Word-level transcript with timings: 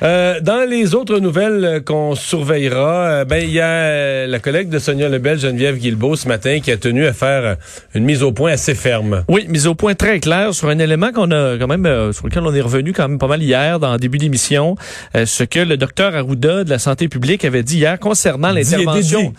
Euh, 0.00 0.40
dans 0.40 0.68
les 0.68 0.94
autres 0.94 1.18
nouvelles 1.18 1.64
euh, 1.64 1.80
qu'on 1.80 2.14
surveillera, 2.14 3.06
euh, 3.08 3.24
ben 3.24 3.42
il 3.42 3.50
y 3.50 3.60
a 3.60 4.28
la 4.28 4.38
collègue 4.38 4.68
de 4.68 4.78
Sonia 4.78 5.08
Lebel, 5.08 5.40
Geneviève 5.40 5.76
Guilbeault, 5.76 6.14
ce 6.14 6.28
matin, 6.28 6.60
qui 6.60 6.70
a 6.70 6.76
tenu 6.76 7.04
à 7.06 7.12
faire 7.12 7.56
une 7.94 8.04
mise 8.04 8.22
au 8.22 8.30
point 8.30 8.52
assez 8.52 8.76
ferme. 8.76 9.24
Oui, 9.28 9.46
mise 9.48 9.66
au 9.66 9.74
point 9.74 9.96
très 9.96 10.20
claire 10.20 10.54
sur 10.54 10.68
un 10.68 10.78
élément 10.78 11.10
qu'on 11.10 11.32
a 11.32 11.58
quand 11.58 11.66
même 11.66 12.12
sur 12.12 12.26
lequel 12.26 12.44
on 12.44 12.54
est 12.54 12.60
revenu 12.60 12.92
quand 12.92 13.08
même 13.08 13.18
pas 13.18 13.26
mal 13.26 13.42
hier 13.42 13.80
dans 13.80 13.92
le 13.92 13.98
début 13.98 14.18
d'émission, 14.18 14.76
ce 15.14 15.42
que 15.42 15.60
le 15.60 15.76
docteur 15.76 16.14
Arruda 16.14 16.64
de 16.64 16.70
la 16.70 16.78
santé 16.78 17.08
publique 17.08 17.44
avait 17.44 17.62
dit 17.62 17.78
hier 17.78 17.98
concernant 17.98 18.52
l'intervention. 18.52 19.32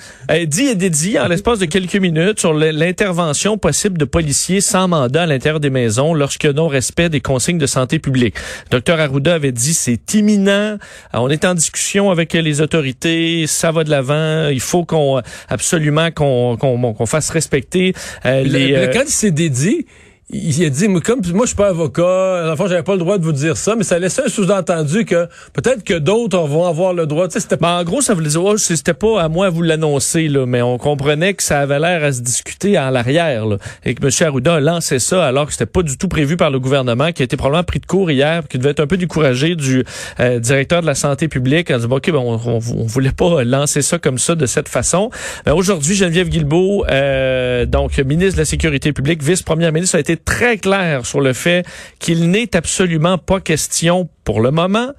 Dit 0.47 0.67
et 0.67 0.75
dédié 0.75 1.19
en 1.19 1.27
l'espace 1.27 1.59
de 1.59 1.65
quelques 1.65 1.95
minutes 1.95 2.39
sur 2.39 2.53
l'intervention 2.53 3.57
possible 3.57 3.97
de 3.97 4.05
policiers 4.05 4.61
sans 4.61 4.87
mandat 4.87 5.23
à 5.23 5.25
l'intérieur 5.25 5.59
des 5.59 5.69
maisons 5.69 6.13
lorsque 6.13 6.45
non-respect 6.45 7.09
des 7.09 7.21
consignes 7.21 7.57
de 7.57 7.67
santé 7.67 7.99
publique. 7.99 8.35
Docteur 8.71 8.99
Arruda 8.99 9.35
avait 9.35 9.51
dit 9.51 9.73
c'est 9.73 10.13
imminent 10.13 10.48
euh, 10.49 10.77
on 11.13 11.29
est 11.29 11.45
en 11.45 11.53
discussion 11.53 12.11
avec 12.11 12.33
les 12.33 12.61
autorités, 12.61 13.45
ça 13.47 13.71
va 13.71 13.83
de 13.83 13.89
l'avant. 13.89 14.49
Il 14.49 14.59
faut 14.59 14.85
qu'on 14.85 15.21
absolument 15.47 16.11
qu'on 16.11 16.57
qu'on 16.57 17.05
fasse 17.05 17.29
respecter 17.29 17.93
euh, 18.25 18.43
les. 18.43 18.87
Le, 18.87 18.93
quand 18.93 19.03
il 19.05 19.11
s'est 19.11 19.31
dédié, 19.31 19.85
il 20.31 20.63
a 20.63 20.69
dit, 20.69 20.85
comme 21.03 21.21
moi 21.33 21.45
je 21.45 21.47
suis 21.47 21.55
pas 21.55 21.69
avocat, 21.69 22.51
enfin 22.51 22.67
j'avais 22.67 22.83
pas 22.83 22.93
le 22.93 22.99
droit 22.99 23.17
de 23.17 23.23
vous 23.23 23.31
dire 23.31 23.57
ça, 23.57 23.75
mais 23.75 23.83
ça 23.83 23.97
laissait 23.97 24.25
un 24.25 24.29
sous-entendu 24.29 25.03
que 25.03 25.27
peut-être 25.53 25.83
que 25.83 25.95
d'autres 25.95 26.37
vont 26.41 26.65
avoir 26.65 26.93
le 26.93 27.07
droit. 27.07 27.27
Tu 27.27 27.39
sais, 27.39 27.57
ben, 27.59 27.79
en 27.79 27.83
gros, 27.83 28.01
ça 28.01 28.13
voulait 28.13 28.29
dire, 28.29 28.43
oh, 28.43 28.55
c'était 28.55 28.93
pas 28.93 29.23
à 29.23 29.27
moi 29.27 29.47
à 29.47 29.49
vous 29.49 29.63
l'annoncer, 29.63 30.27
là, 30.27 30.45
mais 30.45 30.61
on 30.61 30.77
comprenait 30.77 31.33
que 31.33 31.41
ça 31.41 31.61
avait 31.61 31.79
l'air 31.79 32.03
à 32.03 32.11
se 32.11 32.21
discuter 32.21 32.77
en 32.77 32.91
l'arrière, 32.91 33.43
et 33.83 33.95
que 33.95 34.05
M. 34.05 34.27
Arruda 34.27 34.55
a 34.55 34.59
lancé 34.59 34.99
ça 34.99 35.25
alors 35.25 35.47
que 35.47 35.53
c'était 35.53 35.65
pas 35.65 35.81
du 35.81 35.97
tout 35.97 36.07
prévu 36.07 36.37
par 36.37 36.51
le 36.51 36.59
gouvernement, 36.59 37.11
qui 37.11 37.23
a 37.23 37.25
été 37.25 37.35
probablement 37.35 37.63
pris 37.63 37.79
de 37.79 37.87
court 37.87 38.11
hier, 38.11 38.47
qui 38.47 38.59
devait 38.59 38.71
être 38.71 38.81
un 38.81 38.87
peu 38.87 38.97
découragé 38.97 39.55
du 39.55 39.83
euh, 40.19 40.37
directeur 40.37 40.81
de 40.81 40.85
la 40.85 40.95
santé 40.95 41.27
publique 41.27 41.71
en 41.71 41.77
disant, 41.77 41.89
ok, 41.89 42.11
ben, 42.11 42.19
on, 42.19 42.39
on, 42.45 42.59
voulait 42.59 43.11
pas 43.11 43.43
lancer 43.43 43.81
ça 43.81 43.97
comme 43.97 44.19
ça 44.19 44.35
de 44.35 44.45
cette 44.45 44.69
façon. 44.69 45.09
Ben, 45.47 45.53
Aujourd'hui, 45.53 45.95
Geneviève 45.95 46.29
Guilbeault, 46.29 46.85
euh, 46.91 47.65
donc 47.65 47.97
ministre 47.97 48.35
de 48.35 48.41
la 48.41 48.45
Sécurité 48.45 48.93
publique, 48.93 49.23
vice-première 49.23 49.71
ministre, 49.71 49.95
a 49.95 49.99
été 49.99 50.18
très 50.23 50.57
clair 50.57 51.05
sur 51.05 51.21
le 51.21 51.33
fait 51.33 51.65
qu'il 51.99 52.29
n'est 52.29 52.55
absolument 52.55 53.17
pas 53.17 53.39
question 53.39 54.09
pour 54.23 54.41
le 54.41 54.51
moment 54.51 54.91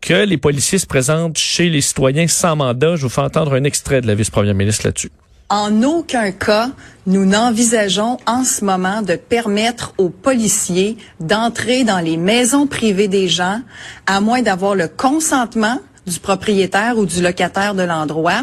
que 0.00 0.24
les 0.24 0.38
policiers 0.38 0.78
se 0.78 0.86
présentent 0.86 1.38
chez 1.38 1.68
les 1.68 1.80
citoyens 1.80 2.28
sans 2.28 2.56
mandat. 2.56 2.96
Je 2.96 3.02
vous 3.02 3.08
fais 3.08 3.20
entendre 3.20 3.54
un 3.54 3.64
extrait 3.64 4.00
de 4.00 4.06
la 4.06 4.14
vice-première 4.14 4.54
ministre 4.54 4.86
là-dessus. 4.86 5.10
En 5.50 5.82
aucun 5.82 6.30
cas, 6.30 6.68
nous 7.06 7.24
n'envisageons 7.24 8.18
en 8.26 8.44
ce 8.44 8.64
moment 8.66 9.00
de 9.00 9.16
permettre 9.16 9.94
aux 9.96 10.10
policiers 10.10 10.98
d'entrer 11.20 11.84
dans 11.84 12.00
les 12.00 12.18
maisons 12.18 12.66
privées 12.66 13.08
des 13.08 13.28
gens, 13.28 13.62
à 14.06 14.20
moins 14.20 14.42
d'avoir 14.42 14.74
le 14.74 14.88
consentement 14.88 15.80
du 16.06 16.20
propriétaire 16.20 16.98
ou 16.98 17.06
du 17.06 17.22
locataire 17.22 17.74
de 17.74 17.82
l'endroit, 17.82 18.42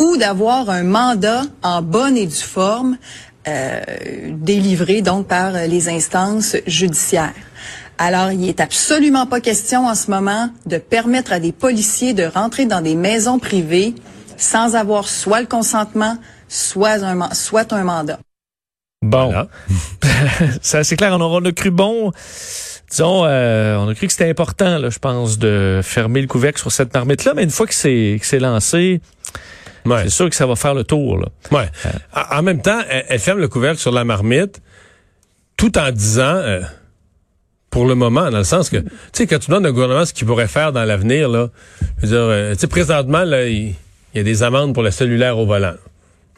ou 0.00 0.16
d'avoir 0.16 0.68
un 0.68 0.82
mandat 0.82 1.42
en 1.62 1.80
bonne 1.80 2.16
et 2.16 2.26
due 2.26 2.34
forme 2.34 2.96
délivrés 4.30 5.02
donc 5.02 5.26
par 5.26 5.52
les 5.52 5.88
instances 5.88 6.56
judiciaires. 6.66 7.34
Alors, 7.98 8.32
il 8.32 8.48
est 8.48 8.60
absolument 8.60 9.26
pas 9.26 9.40
question 9.40 9.86
en 9.86 9.94
ce 9.94 10.10
moment 10.10 10.48
de 10.66 10.78
permettre 10.78 11.32
à 11.32 11.38
des 11.38 11.52
policiers 11.52 12.14
de 12.14 12.24
rentrer 12.24 12.66
dans 12.66 12.80
des 12.80 12.96
maisons 12.96 13.38
privées 13.38 13.94
sans 14.36 14.74
avoir 14.74 15.08
soit 15.08 15.40
le 15.40 15.46
consentement, 15.46 16.18
soit 16.48 17.04
un, 17.04 17.32
soit 17.32 17.72
un 17.72 17.84
mandat. 17.84 18.18
Bon, 19.02 19.32
c'est 20.62 20.96
clair. 20.96 21.12
On, 21.12 21.20
on, 21.20 21.44
a 21.44 21.52
cru 21.52 21.70
bon. 21.70 22.12
Disons, 22.90 23.24
euh, 23.24 23.76
on 23.76 23.88
a 23.88 23.94
cru 23.94 24.06
que 24.06 24.12
c'était 24.12 24.28
important, 24.28 24.78
là, 24.78 24.90
je 24.90 24.98
pense, 24.98 25.38
de 25.38 25.80
fermer 25.82 26.20
le 26.20 26.26
couvercle 26.26 26.60
sur 26.60 26.70
cette 26.70 26.92
marmite-là, 26.92 27.34
mais 27.34 27.44
une 27.44 27.50
fois 27.50 27.66
que 27.66 27.74
c'est 27.74 28.38
lancé, 28.38 29.00
c'est 29.84 30.10
sûr 30.10 30.30
que 30.30 30.36
ça 30.36 30.46
va 30.46 30.56
faire 30.56 30.74
le 30.74 30.84
tour. 30.84 31.18
Là. 31.18 31.26
Ouais. 31.50 31.68
Euh. 31.86 32.20
En 32.30 32.42
même 32.42 32.62
temps, 32.62 32.80
elle, 32.88 33.18
ferme 33.18 33.38
le 33.38 33.48
couvercle 33.48 33.78
sur 33.78 33.92
la 33.92 34.04
marmite 34.04 34.60
tout 35.56 35.78
en 35.78 35.90
disant, 35.90 36.36
euh, 36.36 36.60
pour 37.70 37.86
le 37.86 37.94
moment, 37.94 38.30
dans 38.30 38.38
le 38.38 38.44
sens 38.44 38.68
que, 38.68 38.78
tu 38.78 38.90
sais, 39.12 39.26
quand 39.26 39.38
tu 39.38 39.50
donnes 39.50 39.66
au 39.66 39.72
gouvernement 39.72 40.04
ce 40.04 40.12
qu'il 40.12 40.26
pourrait 40.26 40.48
faire 40.48 40.72
dans 40.72 40.84
l'avenir, 40.84 41.28
là, 41.28 41.48
je 41.98 42.06
veux 42.06 42.08
dire, 42.08 42.18
euh, 42.18 42.52
tu 42.54 42.60
sais, 42.60 42.66
présentement, 42.66 43.24
là, 43.24 43.46
il 43.46 43.74
y, 44.14 44.18
a 44.18 44.22
des 44.22 44.42
amendes 44.42 44.74
pour 44.74 44.82
le 44.82 44.90
cellulaire 44.90 45.38
au 45.38 45.46
volant. 45.46 45.74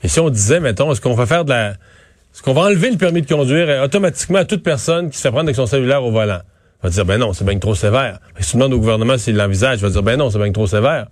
Et 0.03 0.09
si 0.09 0.21
on 0.21 0.31
disait, 0.31 0.61
mettons, 0.61 0.93
est-ce 0.93 1.01
qu'on 1.01 1.15
va 1.15 1.27
faire 1.27 1.45
de 1.45 1.51
la... 1.51 1.71
Est-ce 1.71 2.43
qu'on 2.43 2.53
va 2.53 2.63
enlever 2.63 2.91
le 2.91 2.97
permis 2.97 3.23
de 3.23 3.33
conduire 3.33 3.83
automatiquement 3.83 4.39
à 4.39 4.45
toute 4.45 4.65
personne 4.65 5.09
qui 5.09 5.17
se 5.17 5.23
fait 5.23 5.31
prendre 5.31 5.45
avec 5.45 5.55
son 5.55 5.67
cellulaire 5.67 6.03
au 6.03 6.11
volant? 6.11 6.41
On 6.83 6.89
va 6.89 6.91
dire, 6.93 7.05
ben 7.07 7.17
non, 7.17 7.33
c'est 7.33 7.45
bien 7.45 7.59
trop 7.59 7.75
sévère. 7.75 8.19
Mais 8.37 8.43
si 8.43 8.51
tu 8.51 8.57
demandes 8.57 8.75
au 8.75 8.79
gouvernement 8.79 9.17
s'il 9.17 9.37
l'envisage, 9.37 9.79
il 9.79 9.83
va 9.83 9.91
dire, 9.91 10.03
ben 10.03 10.19
non, 10.19 10.31
c'est 10.31 10.39
bien 10.39 10.53
trop 10.53 10.67
sévère. 10.67 11.07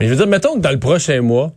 Mais 0.00 0.06
je 0.06 0.10
veux 0.10 0.16
dire, 0.16 0.26
mettons 0.26 0.54
que 0.54 0.60
dans 0.60 0.70
le 0.70 0.78
prochain 0.78 1.20
mois, 1.20 1.52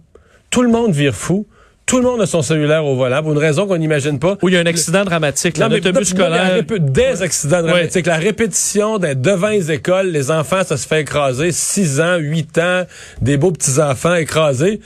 tout 0.49 0.61
le 0.61 0.69
monde 0.69 0.91
vire 0.91 1.15
fou. 1.15 1.47
Tout 1.85 1.97
le 1.97 2.03
monde 2.03 2.21
a 2.21 2.25
son 2.25 2.41
cellulaire 2.41 2.85
au 2.85 2.95
volant 2.95 3.21
pour 3.21 3.33
une 3.33 3.37
raison 3.37 3.67
qu'on 3.67 3.77
n'imagine 3.77 4.17
pas. 4.17 4.37
Où 4.41 4.47
il 4.47 4.55
y 4.55 4.57
a 4.57 4.61
un 4.61 4.65
accident 4.65 5.03
dramatique, 5.03 5.57
là, 5.57 5.67
l'autobus 5.67 6.09
scolaire. 6.09 6.63
Des 6.79 7.21
accidents 7.21 7.61
dramatiques. 7.61 8.05
La 8.05 8.17
répétition 8.17 8.99
d'être 8.99 9.21
devant 9.21 9.49
les 9.49 9.71
écoles, 9.71 10.07
les 10.07 10.31
enfants, 10.31 10.63
ça 10.63 10.77
se 10.77 10.87
fait 10.87 11.01
écraser. 11.01 11.51
6 11.51 11.99
ans, 11.99 12.15
8 12.17 12.57
ans, 12.59 12.83
des 13.21 13.35
beaux 13.35 13.51
petits-enfants 13.51 14.15
écrasés. 14.15 14.79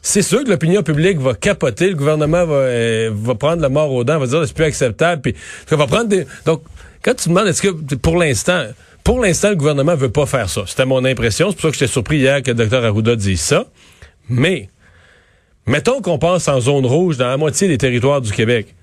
C'est 0.00 0.22
sûr 0.22 0.42
que 0.42 0.48
l'opinion 0.48 0.82
publique 0.82 1.18
va 1.18 1.34
capoter, 1.34 1.88
le 1.90 1.96
gouvernement 1.96 2.46
va, 2.46 2.54
euh, 2.54 3.10
va 3.12 3.34
prendre 3.34 3.60
la 3.60 3.68
mort 3.68 3.92
aux 3.92 4.04
dents, 4.04 4.18
va 4.18 4.26
dire 4.26 4.46
c'est 4.46 4.54
plus 4.54 4.64
acceptable, 4.64 5.20
puis 5.20 5.34
va 5.70 5.86
prendre 5.86 6.08
des. 6.08 6.24
Donc, 6.46 6.62
quand 7.02 7.14
tu 7.14 7.28
demandes, 7.28 7.48
est-ce 7.48 7.62
que 7.62 7.94
pour 7.96 8.16
l'instant, 8.16 8.64
pour 9.08 9.22
l'instant, 9.22 9.48
le 9.48 9.56
gouvernement 9.56 9.94
veut 9.94 10.10
pas 10.10 10.26
faire 10.26 10.50
ça. 10.50 10.64
C'était 10.66 10.84
mon 10.84 11.02
impression. 11.02 11.48
C'est 11.48 11.54
pour 11.54 11.62
ça 11.62 11.68
que 11.68 11.74
j'étais 11.76 11.90
surpris 11.90 12.18
hier 12.18 12.42
que 12.42 12.50
le 12.50 12.56
docteur 12.56 12.84
Arruda 12.84 13.16
dise 13.16 13.40
ça. 13.40 13.64
Mais, 14.28 14.68
mettons 15.64 16.02
qu'on 16.02 16.18
passe 16.18 16.46
en 16.46 16.60
zone 16.60 16.84
rouge 16.84 17.16
dans 17.16 17.28
la 17.28 17.38
moitié 17.38 17.68
des 17.68 17.78
territoires 17.78 18.20
du 18.20 18.30
Québec 18.32 18.74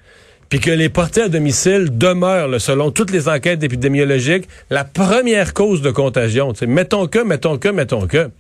puis 0.50 0.59
que 0.59 0.72
les 0.72 0.90
portées 0.90 1.22
à 1.22 1.30
domicile 1.30 1.96
demeurent, 1.96 2.59
selon 2.59 2.90
toutes 2.90 3.12
les 3.12 3.30
enquêtes 3.30 3.62
épidémiologiques, 3.62 4.47
la 4.72 4.84
première 4.84 5.53
cause 5.53 5.84
de 5.84 5.91
contagion. 5.91 6.53
mettons 6.68 7.06
que, 7.06 7.19
mettons 7.19 7.59
que, 7.59 7.68
mettons 7.68 8.07
que. 8.07 8.31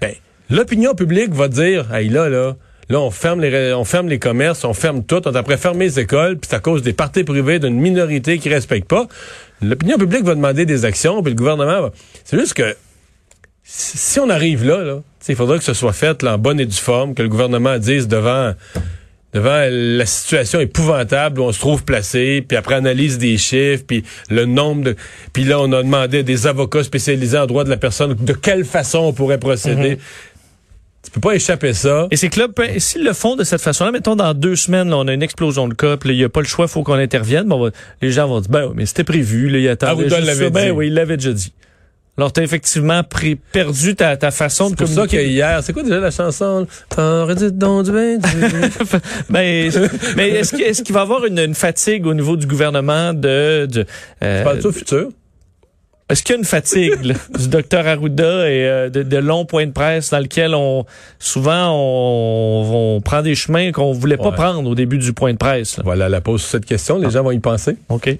Ben, 0.00 0.14
l'opinion 0.50 0.96
publique 0.96 1.32
va 1.32 1.46
dire, 1.46 1.94
hey 1.94 2.08
là, 2.08 2.28
là, 2.28 2.56
là, 2.88 3.00
on 3.00 3.12
ferme 3.12 3.42
les, 3.42 3.72
on 3.74 3.84
ferme 3.84 4.08
les 4.08 4.18
commerces, 4.18 4.64
on 4.64 4.74
ferme 4.74 5.04
tout, 5.04 5.22
on 5.24 5.34
a 5.36 5.38
après 5.38 5.56
fermer 5.56 5.84
les 5.84 6.00
écoles, 6.00 6.36
puis 6.38 6.48
c'est 6.50 6.56
à 6.56 6.60
cause 6.60 6.82
des 6.82 6.92
parties 6.92 7.22
privées 7.22 7.60
d'une 7.60 7.78
minorité 7.78 8.38
qui 8.38 8.48
respecte 8.48 8.88
pas. 8.88 9.06
L'opinion 9.62 9.98
publique 9.98 10.24
va 10.24 10.34
demander 10.34 10.66
des 10.66 10.84
actions, 10.84 11.22
puis 11.22 11.32
le 11.32 11.36
gouvernement 11.36 11.82
va... 11.82 11.92
C'est 12.24 12.38
juste 12.38 12.54
que 12.54 12.76
si 13.62 14.20
on 14.20 14.28
arrive 14.28 14.64
là, 14.64 14.82
là 14.82 15.00
il 15.28 15.34
faudra 15.34 15.58
que 15.58 15.64
ce 15.64 15.74
soit 15.74 15.92
fait 15.92 16.22
en 16.24 16.38
bonne 16.38 16.60
et 16.60 16.66
due 16.66 16.76
forme, 16.76 17.14
que 17.14 17.22
le 17.22 17.28
gouvernement 17.28 17.78
dise 17.78 18.06
devant 18.06 18.54
devant 19.36 19.68
la 19.70 20.06
situation 20.06 20.60
épouvantable 20.60 21.40
où 21.40 21.44
on 21.44 21.52
se 21.52 21.58
trouve 21.58 21.84
placé, 21.84 22.42
puis 22.46 22.56
après 22.56 22.74
analyse 22.76 23.18
des 23.18 23.36
chiffres, 23.36 23.84
puis 23.86 24.02
le 24.30 24.46
nombre 24.46 24.82
de... 24.82 24.96
Puis 25.34 25.44
là, 25.44 25.60
on 25.60 25.70
a 25.72 25.82
demandé 25.82 26.22
des 26.22 26.46
avocats 26.46 26.82
spécialisés 26.82 27.36
en 27.36 27.46
droit 27.46 27.64
de 27.64 27.68
la 27.68 27.76
personne 27.76 28.14
de 28.14 28.32
quelle 28.32 28.64
façon 28.64 29.00
on 29.00 29.12
pourrait 29.12 29.38
procéder. 29.38 29.96
Mm-hmm. 29.96 30.35
Tu 31.06 31.12
peux 31.12 31.20
pas 31.20 31.36
échapper 31.36 31.72
ça. 31.72 32.08
Et 32.10 32.16
ces 32.16 32.28
clubs, 32.28 32.52
s'ils 32.78 33.04
le 33.04 33.12
font 33.12 33.36
de 33.36 33.44
cette 33.44 33.60
façon-là, 33.60 33.92
mettons 33.92 34.16
dans 34.16 34.34
deux 34.34 34.56
semaines, 34.56 34.92
on 34.92 35.06
a 35.06 35.12
une 35.12 35.22
explosion 35.22 35.68
de 35.68 35.74
cas, 35.74 35.96
il 36.04 36.16
n'y 36.16 36.24
a 36.24 36.28
pas 36.28 36.40
le 36.40 36.48
choix, 36.48 36.64
il 36.64 36.68
faut 36.68 36.82
qu'on 36.82 36.94
intervienne. 36.94 37.46
Bon, 37.46 37.70
les 38.02 38.10
gens 38.10 38.26
vont 38.26 38.40
dire, 38.40 38.50
ben 38.50 38.72
mais 38.74 38.86
c'était 38.86 39.04
prévu, 39.04 39.48
là, 39.48 39.58
il 39.58 39.68
attendait 39.68 40.08
ah, 40.12 40.34
vous 40.34 40.50
Ben 40.50 40.72
oui, 40.72 40.88
il 40.88 40.94
l'avait 40.94 41.16
déjà 41.16 41.32
dit. 41.32 41.52
Alors, 42.18 42.32
t'as 42.32 42.42
effectivement 42.42 43.04
pris, 43.04 43.36
perdu 43.36 43.94
ta, 43.94 44.16
ta 44.16 44.32
façon 44.32 44.70
de 44.70 44.74
communiquer. 44.74 45.00
C'est 45.00 45.00
pour 45.00 45.10
ça 45.10 45.24
qu'hier, 45.24 45.62
c'est 45.62 45.72
quoi 45.72 45.82
déjà 45.84 46.00
la 46.00 46.10
chanson? 46.10 46.66
T'aurais 46.88 47.36
dit 47.36 47.52
donc 47.52 47.84
du 47.84 47.92
bien, 47.92 48.18
ben, 49.30 49.70
mais 50.16 50.30
est-ce 50.30 50.56
qu'il 50.56 50.64
est 50.64 50.90
va 50.90 51.00
y 51.00 51.02
avoir 51.02 51.24
une, 51.24 51.38
une, 51.38 51.54
fatigue 51.54 52.06
au 52.06 52.14
niveau 52.14 52.36
du 52.36 52.46
gouvernement 52.46 53.12
de... 53.12 53.66
de 53.70 53.84
euh, 54.24 54.38
tu 54.40 54.44
parles 54.44 54.66
au 54.66 54.72
futur? 54.72 55.08
Est-ce 56.08 56.22
qu'il 56.22 56.34
y 56.34 56.36
a 56.36 56.38
une 56.38 56.44
fatigue 56.44 57.00
du 57.38 57.48
docteur 57.48 57.86
Arruda 57.86 58.48
et 58.48 58.64
euh, 58.64 58.88
de, 58.90 59.16
longs 59.16 59.44
points 59.44 59.66
de 59.66 59.72
presse 59.72 60.10
dans 60.10 60.20
lesquels 60.20 60.54
on 60.54 60.86
souvent 61.18 61.72
on, 61.72 63.00
prend 63.04 63.22
des 63.22 63.34
chemins 63.34 63.72
qu'on 63.72 63.92
voulait 63.92 64.16
pas 64.16 64.30
prendre 64.30 64.70
au 64.70 64.74
début 64.74 64.98
du 64.98 65.12
point 65.12 65.32
de 65.32 65.38
presse? 65.38 65.80
Voilà 65.82 66.08
la 66.08 66.20
pause 66.20 66.42
sur 66.42 66.50
cette 66.50 66.66
question. 66.66 66.98
Les 66.98 67.06
ah. 67.06 67.10
gens 67.10 67.22
vont 67.24 67.32
y 67.32 67.40
penser. 67.40 67.76
OK. 67.88 68.16